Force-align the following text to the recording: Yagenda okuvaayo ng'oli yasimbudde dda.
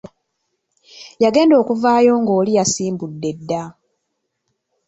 Yagenda 1.23 1.55
okuvaayo 1.61 2.13
ng'oli 2.21 2.51
yasimbudde 2.57 3.29
dda. 3.39 3.63